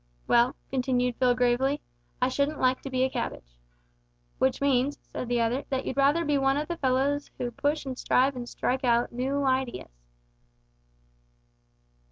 "Well," 0.27 0.55
continued 0.71 1.17
Phil 1.17 1.35
gravely, 1.35 1.79
"I 2.23 2.27
shouldn't 2.27 2.59
like 2.59 2.81
to 2.81 2.89
be 2.89 3.03
a 3.03 3.09
cabbage." 3.11 3.55
"W'ich 4.39 4.59
means," 4.59 4.97
said 5.03 5.27
the 5.29 5.39
other, 5.41 5.65
"that 5.69 5.85
you'd 5.85 5.95
rather 5.95 6.25
be 6.25 6.39
one 6.39 6.57
o' 6.57 6.65
the 6.65 6.77
fellows 6.77 7.29
who 7.37 7.51
push 7.51 7.85
an' 7.85 7.95
strive 7.95 8.35
an 8.35 8.47
strike 8.47 8.83
out 8.83 9.11
noo 9.11 9.43
ideas." 9.43 9.91